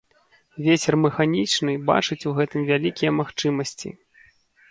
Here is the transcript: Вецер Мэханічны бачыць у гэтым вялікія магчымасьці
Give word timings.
Вецер 0.67 0.95
Мэханічны 1.01 1.75
бачыць 1.89 2.17
у 2.31 2.33
гэтым 2.39 2.61
вялікія 2.71 3.11
магчымасьці 3.19 3.93